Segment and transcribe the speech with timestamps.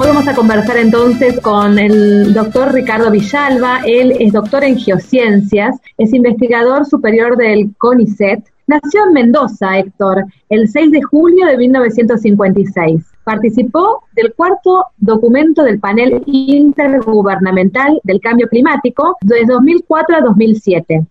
[0.00, 3.80] Hoy vamos a conversar entonces con el doctor Ricardo Villalba.
[3.84, 8.44] Él es doctor en geociencias, es investigador superior del CONICET.
[8.68, 13.02] Nació en Mendoza, Héctor, el 6 de julio de 1956.
[13.24, 21.06] Participó del cuarto documento del panel intergubernamental del cambio climático de 2004 a 2007.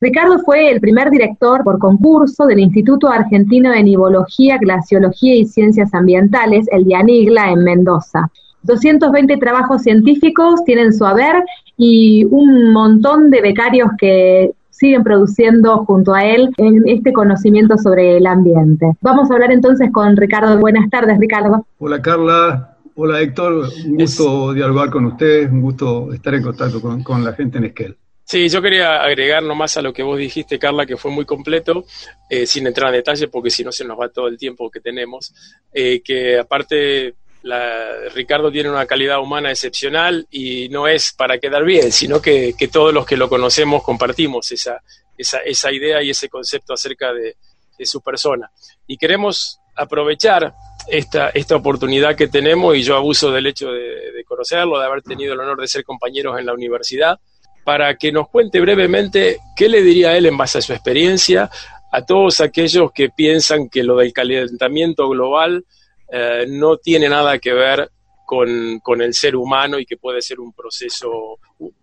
[0.00, 5.92] Ricardo fue el primer director por concurso del Instituto Argentino de Nivología, Glaciología y Ciencias
[5.92, 8.30] Ambientales, el DIANIGLA, en Mendoza.
[8.62, 11.44] 220 trabajos científicos tienen su haber
[11.76, 18.16] y un montón de becarios que siguen produciendo junto a él en este conocimiento sobre
[18.16, 18.92] el ambiente.
[19.02, 20.58] Vamos a hablar entonces con Ricardo.
[20.58, 21.66] Buenas tardes, Ricardo.
[21.78, 22.76] Hola, Carla.
[22.94, 23.68] Hola, Héctor.
[23.86, 27.64] Un gusto dialogar con ustedes, un gusto estar en contacto con, con la gente en
[27.64, 27.96] Esquel.
[28.30, 31.84] Sí, yo quería agregar nomás a lo que vos dijiste, Carla, que fue muy completo,
[32.28, 34.78] eh, sin entrar en detalle, porque si no se nos va todo el tiempo que
[34.78, 35.34] tenemos,
[35.72, 41.64] eh, que aparte la, Ricardo tiene una calidad humana excepcional y no es para quedar
[41.64, 44.80] bien, sino que, todos los que lo conocemos compartimos esa,
[45.18, 47.34] esa, esa idea y ese concepto acerca de,
[47.82, 48.48] su persona.
[48.86, 50.54] Y queremos aprovechar
[50.86, 55.02] esta, esta oportunidad que tenemos, y yo abuso del hecho de, de conocerlo, de haber
[55.02, 57.18] tenido el honor de ser compañeros en la universidad,
[57.64, 61.50] para que nos cuente brevemente qué le diría él en base a su experiencia
[61.92, 65.64] a todos aquellos que piensan que lo del calentamiento global
[66.10, 67.90] eh, no tiene nada que ver
[68.24, 71.38] con, el ser humano y que puede ser un proceso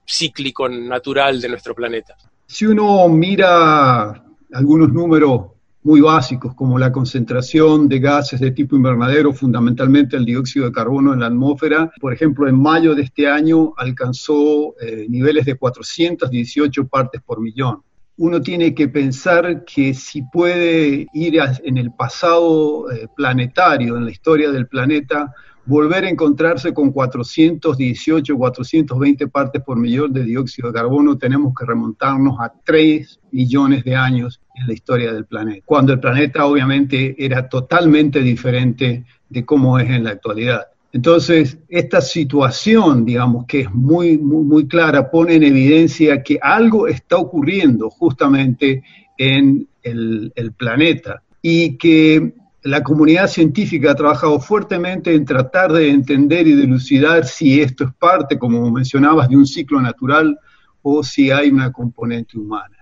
[0.05, 2.15] cíclico natural de nuestro planeta.
[2.45, 5.41] Si uno mira algunos números
[5.87, 11.13] muy básicos como la concentración de gases de tipo invernadero, fundamentalmente el dióxido de carbono
[11.13, 11.89] en la atmósfera.
[12.01, 17.83] Por ejemplo, en mayo de este año alcanzó eh, niveles de 418 partes por millón.
[18.17, 24.11] Uno tiene que pensar que si puede ir en el pasado eh, planetario, en la
[24.11, 25.33] historia del planeta,
[25.67, 31.65] volver a encontrarse con 418, 420 partes por millón de dióxido de carbono, tenemos que
[31.65, 37.15] remontarnos a 3 millones de años en la historia del planeta, cuando el planeta obviamente
[37.17, 40.67] era totalmente diferente de cómo es en la actualidad.
[40.93, 46.87] Entonces, esta situación, digamos, que es muy, muy, muy clara, pone en evidencia que algo
[46.87, 48.83] está ocurriendo justamente
[49.17, 52.33] en el, el planeta y que
[52.67, 57.93] la comunidad científica ha trabajado fuertemente en tratar de entender y dilucidar si esto es
[57.93, 60.37] parte, como mencionabas, de un ciclo natural
[60.81, 62.75] o si hay una componente humana.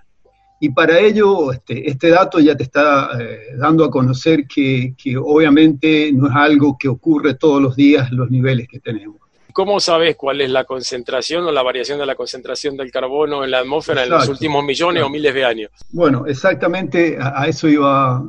[0.60, 5.18] Y para ello, este, este dato ya te está eh, dando a conocer que, que,
[5.18, 9.18] obviamente no es algo que ocurre todos los días los niveles que tenemos.
[9.54, 13.52] ¿Cómo sabes cuál es la concentración o la variación de la concentración del carbono en
[13.52, 15.72] la atmósfera en los últimos millones o miles de años?
[15.92, 18.22] Bueno, exactamente a, eso iba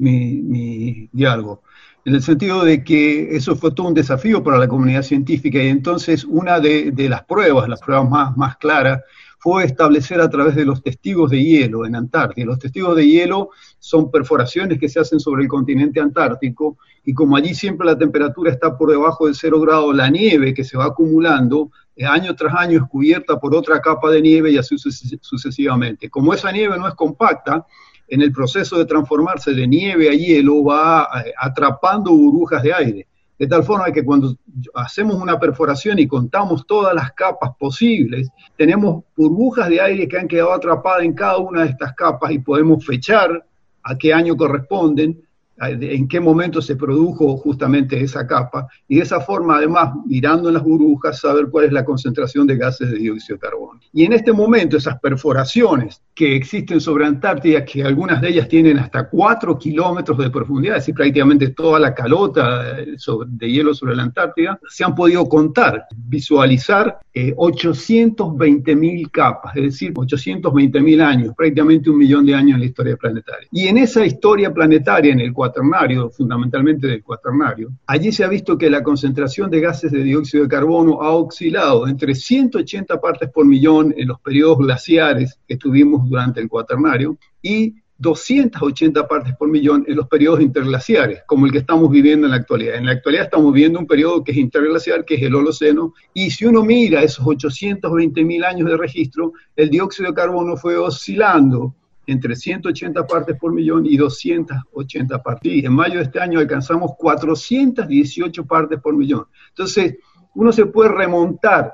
[0.00, 1.62] mi, diálogo,
[2.04, 5.68] en el sentido de que eso fue todo un desafío para la comunidad científica y
[5.68, 9.00] entonces una de, las pruebas, las pruebas más, más claras,
[9.38, 12.44] fue establecer a través de los testigos de hielo en Antártida.
[12.44, 17.36] Los testigos de hielo son perforaciones que se hacen sobre el continente antártico y como
[17.36, 20.86] allí siempre la temperatura está por debajo del cero grado, la nieve que se va
[20.86, 21.70] acumulando
[22.06, 26.08] año tras año es cubierta por otra capa de nieve y así sucesivamente.
[26.08, 27.66] Como esa nieve no es compacta,
[28.10, 33.06] en el proceso de transformarse de nieve a hielo va eh, atrapando burbujas de aire.
[33.38, 34.36] De tal forma que cuando
[34.74, 40.28] hacemos una perforación y contamos todas las capas posibles, tenemos burbujas de aire que han
[40.28, 43.46] quedado atrapadas en cada una de estas capas y podemos fechar
[43.82, 45.22] a qué año corresponden,
[45.68, 50.54] en qué momento se produjo justamente esa capa, y de esa forma, además, mirando en
[50.54, 53.80] las burbujas, saber cuál es la concentración de gases de dióxido de carbono.
[53.92, 58.78] Y en este momento, esas perforaciones que existen sobre Antártida, que algunas de ellas tienen
[58.78, 62.96] hasta 4 kilómetros de profundidad, es decir, prácticamente toda la calota eh,
[63.26, 66.98] de hielo sobre la Antártida, se han podido contar, visualizar
[67.36, 72.60] 820 eh, mil capas, es decir, 820 mil años, prácticamente un millón de años en
[72.60, 73.48] la historia planetaria.
[73.50, 78.56] Y en esa historia planetaria, en el cuaternario, fundamentalmente del cuaternario, allí se ha visto
[78.56, 83.44] que la concentración de gases de dióxido de carbono ha oscilado entre 180 partes por
[83.44, 89.84] millón en los periodos glaciares que tuvimos durante el cuaternario y 280 partes por millón
[89.86, 92.76] en los periodos interglaciares, como el que estamos viviendo en la actualidad.
[92.76, 96.30] En la actualidad estamos viviendo un periodo que es interglacial, que es el Holoceno, y
[96.30, 101.74] si uno mira esos 820 mil años de registro, el dióxido de carbono fue oscilando
[102.10, 105.52] entre 180 partes por millón y 280 partes.
[105.52, 109.26] Y en mayo de este año alcanzamos 418 partes por millón.
[109.50, 109.96] Entonces,
[110.34, 111.72] uno se puede remontar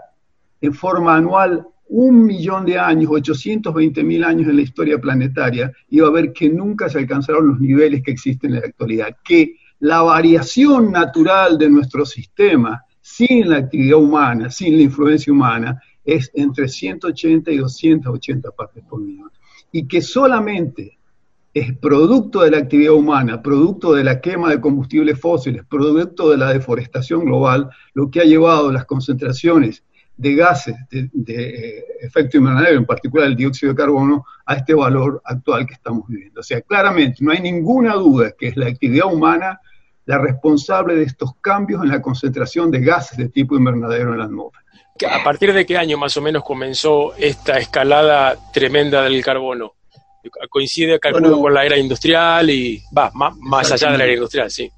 [0.60, 6.00] en forma anual un millón de años, 820 mil años en la historia planetaria, y
[6.00, 9.56] va a ver que nunca se alcanzaron los niveles que existen en la actualidad, que
[9.80, 16.30] la variación natural de nuestro sistema sin la actividad humana, sin la influencia humana, es
[16.34, 19.30] entre 180 y 280 partes por millón.
[19.76, 20.96] Y que solamente
[21.52, 26.38] es producto de la actividad humana, producto de la quema de combustibles fósiles, producto de
[26.38, 29.82] la deforestación global, lo que ha llevado las concentraciones
[30.16, 35.20] de gases de, eh, efecto invernadero, en particular el dióxido de carbono, a este valor
[35.24, 36.40] actual que estamos viviendo.
[36.40, 39.60] O sea, claramente no hay ninguna duda que es la actividad humana
[40.06, 44.24] la responsable de estos cambios en la concentración de gases de tipo invernadero en la
[44.24, 44.64] atmósfera.
[45.10, 49.74] ¿A partir de qué año más o menos comenzó esta escalada tremenda del carbono?
[50.50, 54.70] Coincide, con la era industrial y va, más allá de la era industrial, sí.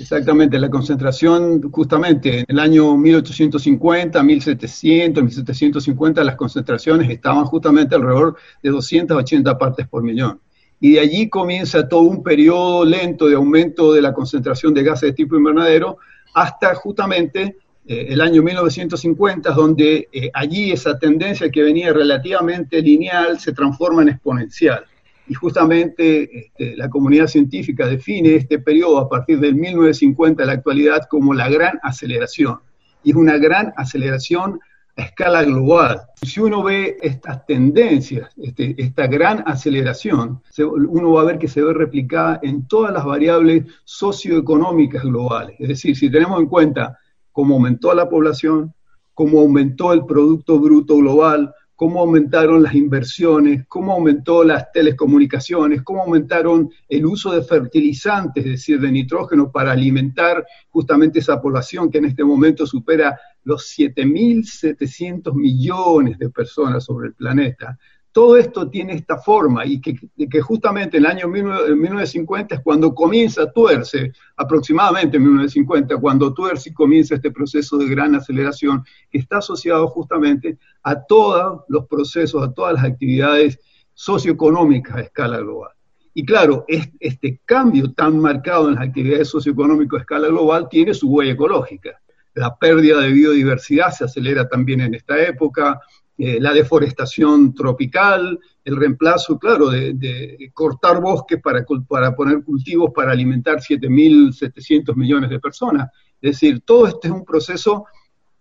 [0.00, 8.36] Exactamente, la concentración justamente en el año 1850, 1700, 1750, las concentraciones estaban justamente alrededor
[8.62, 10.40] de 280 partes por millón.
[10.80, 15.10] Y de allí comienza todo un periodo lento de aumento de la concentración de gases
[15.10, 15.98] de tipo invernadero
[16.32, 17.58] hasta justamente
[17.90, 24.02] eh, el año 1950, donde eh, allí esa tendencia que venía relativamente lineal se transforma
[24.02, 24.84] en exponencial
[25.26, 30.52] y justamente este, la comunidad científica define este periodo a partir del 1950 a la
[30.52, 32.60] actualidad como la gran aceleración.
[33.02, 34.60] Y es una gran aceleración
[34.96, 36.02] a escala global.
[36.22, 41.60] Si uno ve estas tendencias, este, esta gran aceleración, uno va a ver que se
[41.60, 45.56] ve replicada en todas las variables socioeconómicas globales.
[45.58, 46.99] Es decir, si tenemos en cuenta
[47.32, 48.74] cómo aumentó la población,
[49.14, 56.02] cómo aumentó el Producto Bruto Global, cómo aumentaron las inversiones, cómo aumentó las telecomunicaciones, cómo
[56.02, 61.96] aumentaron el uso de fertilizantes, es decir, de nitrógeno para alimentar justamente esa población que
[61.96, 67.78] en este momento supera los 7.700 millones de personas sobre el planeta
[68.12, 73.50] todo esto tiene esta forma y que, justamente en el año 1950 es cuando comienza
[73.52, 79.38] tuerce, aproximadamente en 1950, cuando tuerce y comienza este proceso de gran aceleración que está
[79.38, 83.60] asociado justamente a todos los procesos, a todas las actividades
[83.94, 85.70] socioeconómicas a escala global.
[86.12, 91.08] Y claro, este cambio tan marcado en las actividades socioeconómicas a escala global tiene su
[91.08, 92.00] huella ecológica.
[92.34, 95.80] La pérdida de biodiversidad se acelera también en esta época,
[96.22, 103.12] eh, la deforestación tropical, el reemplazo, claro, de, cortar bosques para, para, poner cultivos para
[103.12, 105.88] alimentar 7.700 millones de personas.
[106.20, 107.86] Es decir, todo este es un proceso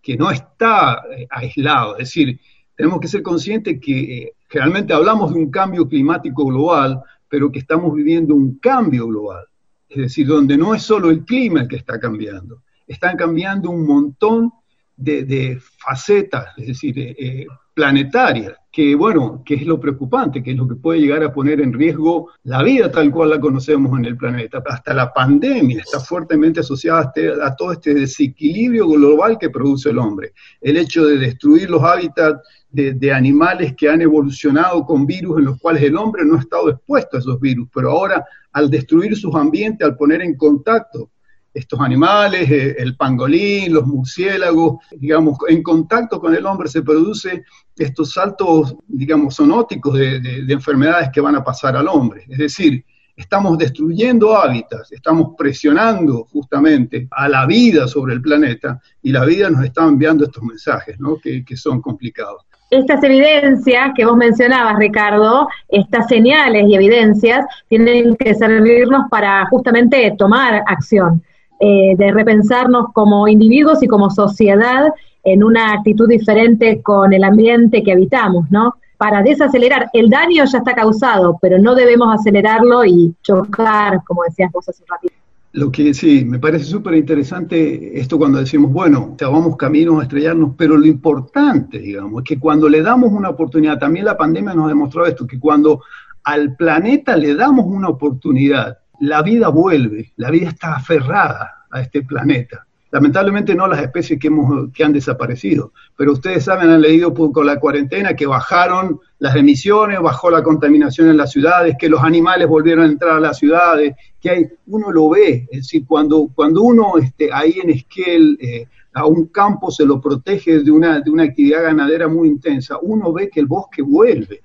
[0.01, 1.93] que no está eh, aislado.
[1.93, 2.37] Es decir,
[2.75, 7.59] tenemos que ser conscientes que eh, generalmente hablamos de un cambio climático global, pero que
[7.59, 9.45] estamos viviendo un cambio global.
[9.87, 13.87] Es decir, donde no es solo el clima el que está cambiando, están cambiando un
[13.87, 14.51] montón
[14.97, 17.47] de, facetas, es decir,
[17.79, 21.61] planetaria, que bueno, que es lo preocupante, que es lo que puede llegar a poner
[21.61, 24.61] en riesgo la vida tal cual la conocemos en el planeta.
[24.67, 29.97] Hasta la pandemia está fuertemente asociada a, este, todo este desequilibrio global que produce el
[29.97, 30.33] hombre.
[30.59, 35.45] El hecho de destruir los hábitats de, de, animales que han evolucionado con virus en
[35.45, 39.15] los cuales el hombre no ha estado expuesto a esos virus, pero ahora al destruir
[39.15, 41.11] sus ambientes, al poner en contacto
[41.53, 47.43] estos animales, eh, el pangolín, los murciélagos, digamos, en contacto con el hombre se produce
[47.77, 52.25] estos saltos, digamos, sonóticos de, enfermedades que van a pasar al hombre.
[52.27, 52.83] Es decir,
[53.15, 59.49] estamos destruyendo hábitats, estamos presionando justamente a la vida sobre el planeta y la vida
[59.49, 61.17] nos está enviando estos mensajes, ¿no?
[61.17, 68.15] que, que son complicados estas evidencias que vos mencionabas, Ricardo, estas señales y evidencias tienen
[68.15, 71.23] que servirnos para justamente tomar acción.
[71.61, 74.93] Eh, de repensarnos como individuos y como sociedad
[75.25, 78.75] en una actitud diferente con el ambiente que habitamos, ¿no?
[78.97, 84.49] Para desacelerar, el daño ya está causado, pero no debemos acelerarlo y chocar, como decías
[84.53, 85.09] vos hace un.
[85.51, 90.03] Lo que sí, me parece súper interesante esto cuando decimos, bueno, te vamos camino a
[90.03, 94.53] estrellarnos, pero lo importante, digamos, es que cuando le damos una oportunidad, también la pandemia
[94.53, 95.81] nos demostró esto, que cuando
[96.23, 102.01] al planeta le damos una oportunidad, la vida vuelve, la vida está aferrada a este
[102.03, 102.65] planeta.
[102.91, 107.45] Lamentablemente no las especies que, hemos, que han desaparecido, pero ustedes saben, han leído con
[107.45, 112.47] la cuarentena que bajaron las emisiones, bajó la contaminación en las ciudades, que los animales
[112.47, 116.63] volvieron a entrar a las ciudades, que hay, uno lo ve, es decir, cuando, cuando
[116.63, 121.11] uno este, ahí en Esquel, eh, a un campo se lo protege de una, de
[121.11, 124.41] una actividad ganadera muy intensa, uno ve que el bosque vuelve,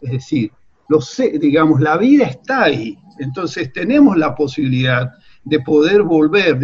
[0.00, 0.50] es decir,
[0.88, 5.12] lo sé, digamos, la vida está ahí, entonces tenemos la posibilidad
[5.44, 6.58] de poder volver,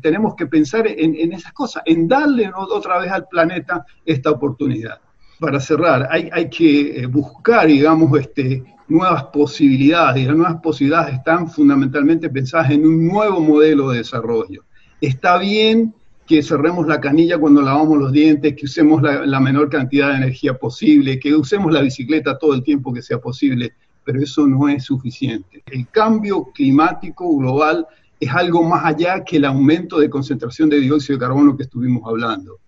[0.00, 4.98] tenemos que pensar en, esas cosas, en darle otra vez al planeta esta oportunidad.
[5.38, 11.14] Para cerrar, hay, hay que eh, buscar, digamos, este, nuevas posibilidades, y las nuevas posibilidades
[11.14, 14.64] están fundamentalmente pensadas en un nuevo modelo de desarrollo.
[15.00, 15.94] Está bien
[16.26, 20.58] que cerremos la canilla cuando lavamos los dientes, que usemos la, menor cantidad de energía
[20.58, 23.74] posible, que usemos la bicicleta todo el tiempo que sea posible,
[24.06, 25.64] pero eso no es suficiente.
[25.66, 27.84] El cambio climático global
[28.20, 32.02] es algo más allá que el aumento de concentración de dióxido de carbono que estuvimos
[32.06, 32.60] hablando.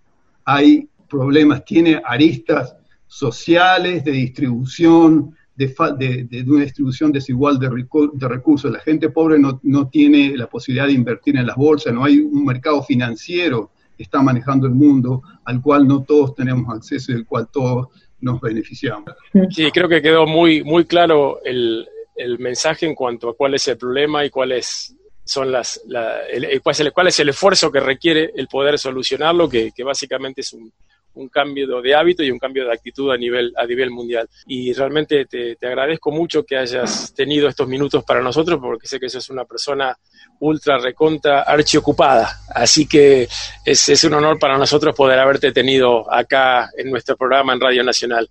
[0.43, 2.75] Hay problemas, tiene aristas
[3.07, 7.69] sociales, de distribución, de, una distribución desigual de,
[8.27, 8.69] recursos.
[8.69, 12.43] La gente pobre no, tiene la posibilidad de invertir en las bolsas, no hay un
[12.43, 17.25] mercado financiero que está manejando el mundo al cual no todos tenemos acceso y del
[17.25, 17.87] cual todos
[18.21, 19.11] nos beneficiamos.
[19.49, 21.87] Sí, creo que quedó muy, muy claro el,
[22.37, 25.81] mensaje en cuanto a cuál es el problema y cuáles son las,
[26.61, 30.71] cuál, es el, esfuerzo que requiere el poder solucionarlo, que básicamente es un,
[31.19, 34.27] un cambio de hábito y un cambio de actitud a nivel, a nivel mundial.
[34.47, 39.09] Y realmente te, agradezco mucho que hayas tenido estos minutos para nosotros, porque sé que
[39.09, 39.97] sos una persona
[40.39, 42.39] ultra recontra archiocupada.
[42.53, 43.27] Así que
[43.65, 47.83] es, es un honor para nosotros poder haberte tenido acá en nuestro programa en Radio
[47.83, 48.29] Nacional.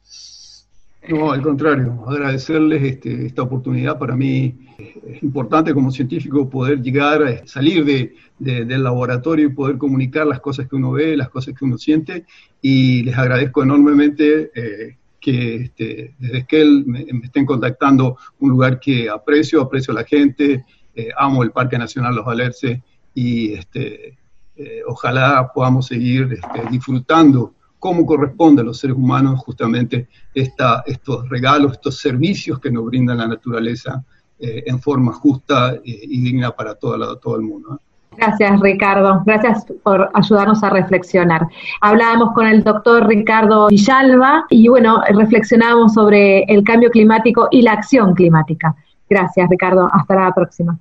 [1.06, 3.98] No, al contrario, agradecerles este, esta oportunidad.
[3.98, 4.58] Para mí
[5.06, 10.40] es importante como científico poder llegar a salir de, del laboratorio y poder comunicar las
[10.40, 12.26] cosas que uno ve, las cosas que uno siente.
[12.60, 18.78] Y les agradezco enormemente eh, que este, desde que me, me, estén contactando, un lugar
[18.80, 20.64] que aprecio, aprecio a la gente,
[20.94, 22.80] eh, amo el Parque Nacional Los Valerces
[23.14, 24.18] y este,
[24.56, 31.28] eh, ojalá podamos seguir este, disfrutando cómo corresponde a los seres humanos justamente esta, estos
[31.28, 34.04] regalos, estos servicios que nos brinda la naturaleza
[34.38, 37.80] eh, en forma justa eh, y digna para todo, todo el mundo.
[38.16, 39.22] Gracias, Ricardo.
[39.24, 41.46] Gracias por ayudarnos a reflexionar.
[41.80, 47.72] Hablábamos con el doctor Ricardo Villalba y, bueno, reflexionábamos sobre el cambio climático y la
[47.72, 48.74] acción climática.
[49.08, 49.88] Gracias, Ricardo.
[49.92, 50.78] Hasta la próxima.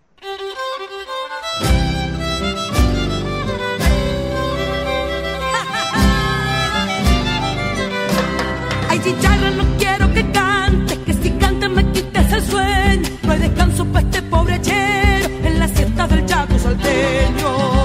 [16.08, 17.77] Chicharrita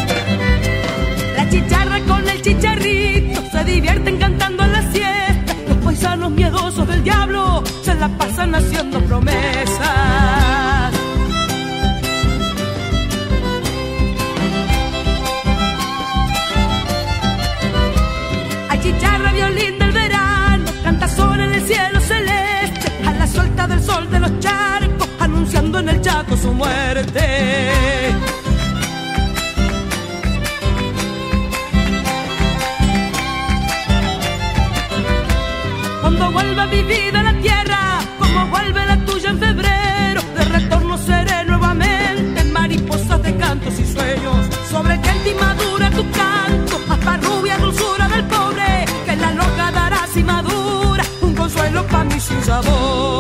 [1.38, 5.56] La chicharra con el chicharrito se divierten cantando en la siesta.
[5.70, 10.57] Los paisanos miedosos del diablo se la pasan haciendo promesas.
[23.68, 27.22] Del sol de los charcos, anunciando en el chaco su muerte.
[36.02, 40.98] Cuando vuelva mi vida a la tierra, como vuelve la tuya en febrero, de retorno
[40.98, 44.46] seré nuevamente mariposas de cantos y sueños.
[44.72, 50.24] Sobre que madura tu canto, hasta rubia dulzura del pobre, que la loca dará si
[50.24, 53.17] madura, un consuelo para mi sin sabor.